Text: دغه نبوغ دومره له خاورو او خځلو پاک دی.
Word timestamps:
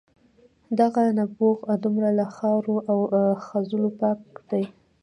دغه 0.79 1.03
نبوغ 1.17 1.57
دومره 1.83 2.09
له 2.19 2.25
خاورو 2.35 2.75
او 2.89 2.99
خځلو 3.45 3.89
پاک 3.99 4.21
دی. 4.49 4.63